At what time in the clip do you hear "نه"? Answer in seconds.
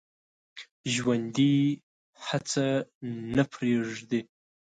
3.35-3.43